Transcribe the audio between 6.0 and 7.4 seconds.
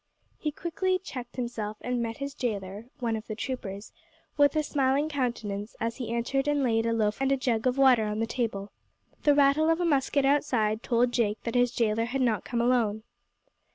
entered and laid a loaf and a